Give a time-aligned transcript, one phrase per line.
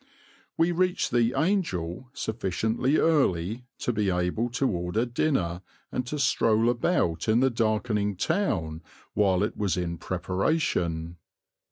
[0.57, 6.71] We reached the "Angel" sufficiently early to be able to order dinner and to stroll
[6.71, 8.81] about in the darkening town
[9.13, 11.17] while it was in preparation.